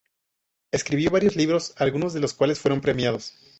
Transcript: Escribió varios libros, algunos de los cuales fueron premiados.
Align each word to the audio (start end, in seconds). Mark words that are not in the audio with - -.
Escribió 0.71 1.11
varios 1.11 1.35
libros, 1.35 1.75
algunos 1.77 2.11
de 2.15 2.21
los 2.21 2.33
cuales 2.33 2.57
fueron 2.57 2.81
premiados. 2.81 3.35